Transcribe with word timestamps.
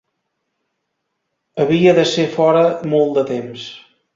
Havia 1.65 1.93
de 1.99 2.07
ser 2.15 2.27
fora 2.39 2.65
molt 2.95 3.17
de 3.21 3.29
temps. 3.37 3.69